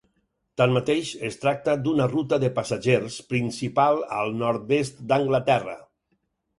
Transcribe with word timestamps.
Tanmateix, 0.61 1.11
es 1.27 1.37
tracta 1.43 1.75
d'una 1.83 2.09
ruta 2.15 2.41
de 2.45 2.51
passatgers 2.57 3.21
principal 3.35 4.05
al 4.19 4.37
nord-est 4.45 5.09
d'Anglaterra. 5.15 5.83